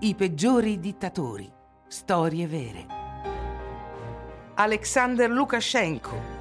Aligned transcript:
I 0.00 0.14
peggiori 0.14 0.78
dittatori. 0.78 1.50
Storie 1.88 2.46
vere. 2.46 2.86
Alexander 4.54 5.28
Lukashenko. 5.28 6.37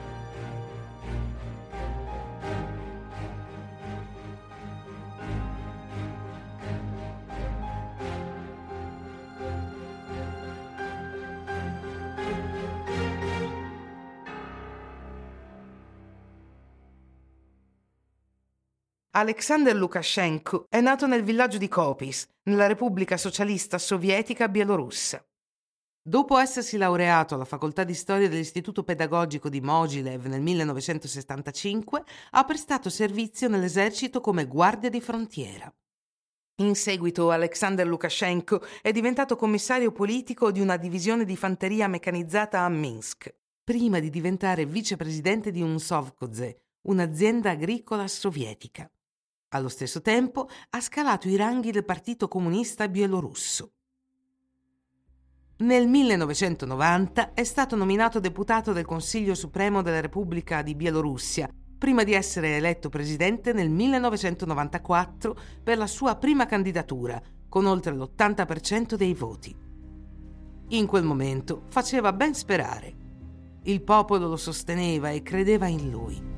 Alexander 19.20 19.76
Lukashenko 19.76 20.68
è 20.70 20.80
nato 20.80 21.08
nel 21.08 21.24
villaggio 21.24 21.58
di 21.58 21.68
Kopis, 21.68 22.28
nella 22.44 22.68
Repubblica 22.68 23.18
Socialista 23.18 23.80
Sovietica 23.80 24.48
Bielorussa. 24.48 25.26
Dopo 26.00 26.38
essersi 26.38 26.78
laureato 26.78 27.34
alla 27.34 27.44
facoltà 27.44 27.84
di 27.84 27.96
storia 27.96 28.30
dell'Istituto 28.30 28.84
Pedagogico 28.84 29.50
di 29.50 29.60
Mogilev 29.60 30.28
nel 30.28 30.42
1975, 30.42 32.04
ha 32.30 32.44
prestato 32.44 32.92
servizio 32.92 33.48
nell'esercito 33.48 34.22
come 34.22 34.46
guardia 34.46 34.92
di 34.92 35.02
frontiera. 35.02 35.74
In 36.62 36.76
seguito 36.76 37.32
Alexander 37.32 37.88
Lukashenko 37.88 38.62
è 38.84 38.92
diventato 38.92 39.36
commissario 39.36 39.92
politico 39.92 40.52
di 40.52 40.62
una 40.62 40.78
divisione 40.78 41.26
di 41.26 41.36
fanteria 41.36 41.88
meccanizzata 41.88 42.60
a 42.60 42.70
Minsk, 42.70 43.34
prima 43.64 43.98
di 43.98 44.12
diventare 44.12 44.68
vicepresidente 44.68 45.50
di 45.50 45.64
Unsovkoze, 45.64 46.66
un'azienda 46.84 47.50
agricola 47.50 48.08
sovietica. 48.08 48.88
Allo 49.50 49.70
stesso 49.70 50.02
tempo 50.02 50.50
ha 50.72 50.82
scalato 50.82 51.30
i 51.30 51.38
ranghi 51.38 51.72
del 51.72 51.86
Partito 51.86 52.28
Comunista 52.28 52.90
Bielorusso. 52.90 53.72
Nel 55.60 55.88
1990 55.88 57.34
è 57.34 57.46
stato 57.46 57.78
nominato 57.78 58.20
deputato 58.20 58.74
del 58.74 58.84
Consiglio 58.84 59.36
Supremo 59.36 59.82
della 59.82 60.02
Repubblica 60.02 60.62
di 60.62 60.76
Bielorussia, 60.76 61.50
prima 61.78 62.04
di 62.04 62.14
essere 62.14 62.58
eletto 62.58 62.90
presidente 62.90 63.54
nel 63.54 63.70
1994 63.70 65.38
per 65.64 65.78
la 65.78 65.88
sua 65.88 66.18
prima 66.18 66.46
candidatura, 66.46 67.22
con 67.48 67.66
oltre 67.66 67.94
l'80% 67.94 68.96
dei 68.96 69.14
voti. 69.14 69.56
In 70.70 70.86
quel 70.86 71.06
momento 71.06 71.64
faceva 71.70 72.12
ben 72.12 72.36
sperare. 72.36 72.96
Il 73.64 73.82
popolo 73.82 74.28
lo 74.28 74.38
sosteneva 74.38 75.10
e 75.12 75.24
credeva 75.24 75.68
in 75.68 75.90
lui. 75.90 76.37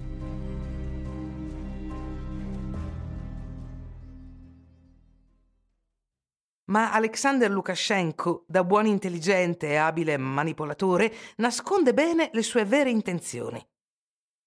Ma 6.70 6.92
Alexander 6.92 7.50
Lukashenko, 7.50 8.46
da 8.48 8.64
buon 8.64 8.86
intelligente 8.86 9.70
e 9.70 9.76
abile 9.76 10.18
manipolatore, 10.18 11.12
nasconde 11.38 11.94
bene 11.94 12.30
le 12.32 12.44
sue 12.44 12.64
vere 12.64 12.92
intenzioni. 12.92 13.60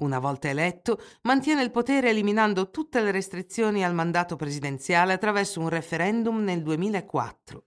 Una 0.02 0.20
volta 0.20 0.48
eletto, 0.48 1.00
mantiene 1.22 1.62
il 1.62 1.72
potere 1.72 2.10
eliminando 2.10 2.70
tutte 2.70 3.00
le 3.00 3.10
restrizioni 3.10 3.84
al 3.84 3.94
mandato 3.94 4.36
presidenziale 4.36 5.12
attraverso 5.12 5.58
un 5.60 5.68
referendum 5.68 6.42
nel 6.44 6.62
2004. 6.62 7.66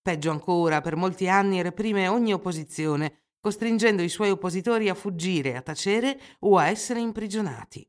Peggio 0.00 0.30
ancora, 0.30 0.80
per 0.80 0.94
molti 0.94 1.28
anni 1.28 1.60
reprime 1.60 2.06
ogni 2.06 2.32
opposizione, 2.32 3.24
costringendo 3.40 4.02
i 4.02 4.08
suoi 4.08 4.30
oppositori 4.30 4.88
a 4.88 4.94
fuggire, 4.94 5.56
a 5.56 5.62
tacere 5.62 6.20
o 6.40 6.56
a 6.56 6.68
essere 6.68 7.00
imprigionati. 7.00 7.88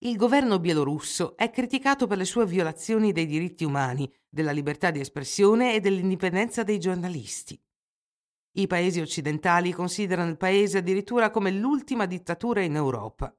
Il 0.00 0.16
governo 0.16 0.58
bielorusso 0.58 1.38
è 1.38 1.48
criticato 1.50 2.06
per 2.06 2.18
le 2.18 2.26
sue 2.26 2.44
violazioni 2.44 3.12
dei 3.12 3.24
diritti 3.24 3.64
umani, 3.64 4.12
della 4.28 4.52
libertà 4.52 4.90
di 4.90 5.00
espressione 5.00 5.74
e 5.74 5.80
dell'indipendenza 5.80 6.62
dei 6.62 6.78
giornalisti. 6.78 7.58
I 8.58 8.66
paesi 8.66 9.00
occidentali 9.00 9.72
considerano 9.72 10.28
il 10.28 10.36
paese 10.36 10.78
addirittura 10.78 11.30
come 11.30 11.50
l'ultima 11.50 12.04
dittatura 12.04 12.60
in 12.60 12.76
Europa. 12.76 13.34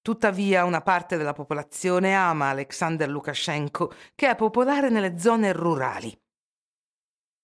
Tuttavia 0.00 0.64
una 0.64 0.80
parte 0.80 1.16
della 1.16 1.32
popolazione 1.32 2.14
ama 2.14 2.48
Alexander 2.48 3.08
Lukashenko, 3.08 3.92
che 4.16 4.30
è 4.30 4.34
popolare 4.34 4.88
nelle 4.88 5.20
zone 5.20 5.52
rurali. 5.52 6.16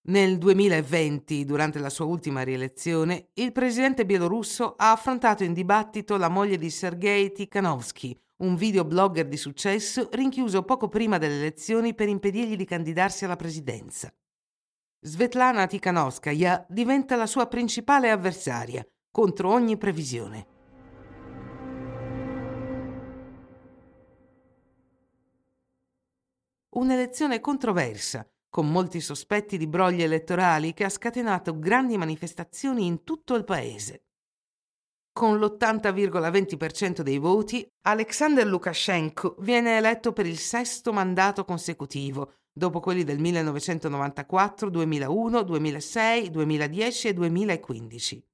Nel 0.06 0.36
2020, 0.36 1.46
durante 1.46 1.78
la 1.78 1.88
sua 1.88 2.04
ultima 2.04 2.42
rielezione, 2.42 3.28
il 3.34 3.52
presidente 3.52 4.04
bielorusso 4.04 4.74
ha 4.76 4.92
affrontato 4.92 5.44
in 5.44 5.54
dibattito 5.54 6.18
la 6.18 6.28
moglie 6.28 6.58
di 6.58 6.68
Sergei 6.68 7.32
Tikhanovsky, 7.32 8.14
un 8.42 8.54
videoblogger 8.54 9.26
di 9.26 9.38
successo 9.38 10.10
rinchiuso 10.12 10.62
poco 10.64 10.90
prima 10.90 11.16
delle 11.16 11.36
elezioni 11.36 11.94
per 11.94 12.08
impedirgli 12.08 12.54
di 12.54 12.66
candidarsi 12.66 13.24
alla 13.24 13.36
presidenza. 13.36 14.12
Svetlana 15.00 15.66
Tikhanovskaya 15.66 16.66
diventa 16.68 17.16
la 17.16 17.26
sua 17.26 17.46
principale 17.46 18.10
avversaria, 18.10 18.86
contro 19.10 19.50
ogni 19.50 19.78
previsione. 19.78 20.46
Un'elezione 26.74 27.40
controversa, 27.40 28.28
con 28.54 28.70
molti 28.70 29.00
sospetti 29.00 29.58
di 29.58 29.66
brogli 29.66 30.00
elettorali 30.00 30.74
che 30.74 30.84
ha 30.84 30.88
scatenato 30.88 31.58
grandi 31.58 31.96
manifestazioni 31.96 32.86
in 32.86 33.02
tutto 33.02 33.34
il 33.34 33.42
paese. 33.42 34.04
Con 35.12 35.40
l'80,20% 35.40 37.00
dei 37.00 37.18
voti, 37.18 37.68
Alexander 37.88 38.46
Lukashenko 38.46 39.34
viene 39.40 39.76
eletto 39.76 40.12
per 40.12 40.26
il 40.26 40.38
sesto 40.38 40.92
mandato 40.92 41.44
consecutivo, 41.44 42.34
dopo 42.52 42.78
quelli 42.78 43.02
del 43.02 43.18
1994, 43.18 44.70
2001, 44.70 45.42
2006, 45.42 46.30
2010 46.30 47.08
e 47.08 47.12
2015. 47.12 48.28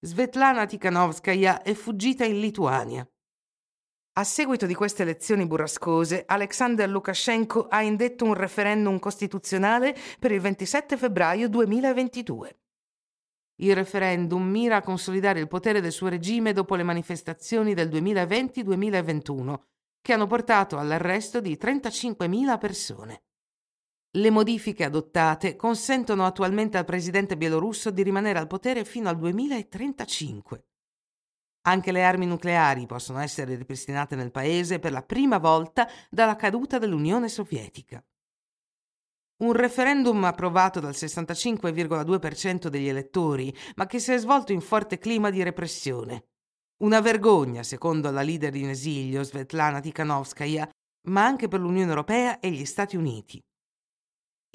Svetlana 0.00 0.64
Tikhanovskaya 0.64 1.60
è 1.60 1.74
fuggita 1.74 2.24
in 2.24 2.40
Lituania. 2.40 3.06
A 4.14 4.24
seguito 4.24 4.66
di 4.66 4.74
queste 4.74 5.04
elezioni 5.04 5.46
burrascose, 5.46 6.24
Alexander 6.26 6.86
Lukashenko 6.86 7.68
ha 7.68 7.80
indetto 7.80 8.26
un 8.26 8.34
referendum 8.34 8.98
costituzionale 8.98 9.96
per 10.18 10.32
il 10.32 10.40
27 10.40 10.98
febbraio 10.98 11.48
2022. 11.48 12.58
Il 13.62 13.74
referendum 13.74 14.46
mira 14.46 14.76
a 14.76 14.82
consolidare 14.82 15.40
il 15.40 15.48
potere 15.48 15.80
del 15.80 15.92
suo 15.92 16.08
regime 16.08 16.52
dopo 16.52 16.74
le 16.74 16.82
manifestazioni 16.82 17.72
del 17.72 17.88
2020-2021, 17.88 19.60
che 20.02 20.12
hanno 20.12 20.26
portato 20.26 20.76
all'arresto 20.76 21.40
di 21.40 21.56
35.000 21.58 22.58
persone. 22.58 23.22
Le 24.10 24.28
modifiche 24.28 24.84
adottate 24.84 25.56
consentono 25.56 26.26
attualmente 26.26 26.76
al 26.76 26.84
presidente 26.84 27.38
bielorusso 27.38 27.90
di 27.90 28.02
rimanere 28.02 28.38
al 28.38 28.46
potere 28.46 28.84
fino 28.84 29.08
al 29.08 29.16
2035. 29.16 30.66
Anche 31.64 31.92
le 31.92 32.02
armi 32.02 32.26
nucleari 32.26 32.86
possono 32.86 33.20
essere 33.20 33.54
ripristinate 33.54 34.16
nel 34.16 34.32
paese 34.32 34.80
per 34.80 34.90
la 34.90 35.02
prima 35.02 35.38
volta 35.38 35.88
dalla 36.10 36.34
caduta 36.34 36.78
dell'Unione 36.78 37.28
Sovietica. 37.28 38.04
Un 39.42 39.52
referendum 39.52 40.24
approvato 40.24 40.80
dal 40.80 40.92
65,2% 40.92 42.66
degli 42.66 42.88
elettori, 42.88 43.54
ma 43.76 43.86
che 43.86 44.00
si 44.00 44.12
è 44.12 44.18
svolto 44.18 44.52
in 44.52 44.60
forte 44.60 44.98
clima 44.98 45.30
di 45.30 45.42
repressione. 45.42 46.26
Una 46.82 47.00
vergogna, 47.00 47.62
secondo 47.62 48.10
la 48.10 48.22
leader 48.22 48.54
in 48.56 48.70
esilio 48.70 49.22
Svetlana 49.22 49.80
Tikhanovskaya, 49.80 50.68
ma 51.08 51.24
anche 51.24 51.46
per 51.46 51.60
l'Unione 51.60 51.90
Europea 51.90 52.40
e 52.40 52.50
gli 52.50 52.64
Stati 52.64 52.96
Uniti. 52.96 53.40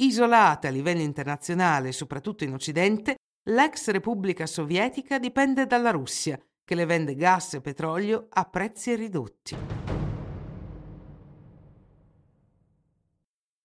Isolata 0.02 0.68
a 0.68 0.72
livello 0.72 1.02
internazionale, 1.02 1.94
soprattutto 1.94 2.44
in 2.44 2.54
Occidente, 2.54 3.16
l'ex 3.50 3.90
Repubblica 3.90 4.46
Sovietica 4.46 5.20
dipende 5.20 5.66
dalla 5.66 5.92
Russia 5.92 6.38
che 6.68 6.76
le 6.76 6.86
vende 6.86 7.16
gas 7.16 7.54
e 7.54 7.62
petrolio 7.62 8.28
a 8.28 8.44
prezzi 8.44 8.94
ridotti. 8.94 9.56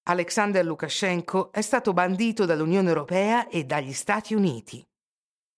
Alexander 0.05 0.65
Lukashenko 0.65 1.51
è 1.51 1.63
stato 1.63 1.93
bandito 1.93 2.45
dall'Unione 2.45 2.87
Europea 2.87 3.49
e 3.49 3.65
dagli 3.65 3.93
Stati 3.93 4.35
Uniti. 4.35 4.87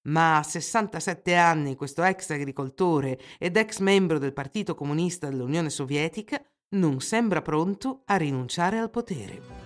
Ma 0.09 0.39
a 0.39 0.43
67 0.43 1.37
anni 1.37 1.77
questo 1.77 2.03
ex 2.03 2.31
agricoltore 2.31 3.21
ed 3.39 3.59
ex 3.59 3.81
membro 3.81 4.19
del 4.19 4.33
Partito 4.33 4.75
Comunista 4.75 5.29
dell'Unione 5.29 5.69
Sovietica 5.69 6.43
non 6.77 7.03
sembra 7.03 7.43
pronto 7.43 8.05
a 8.07 8.17
rinunciare 8.17 8.79
al 8.79 8.89
potere. 8.89 9.64